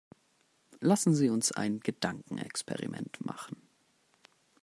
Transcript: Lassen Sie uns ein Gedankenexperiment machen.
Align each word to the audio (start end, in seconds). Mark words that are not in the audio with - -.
Lassen 0.79 1.13
Sie 1.13 1.29
uns 1.29 1.51
ein 1.51 1.79
Gedankenexperiment 1.79 3.23
machen. 3.23 3.61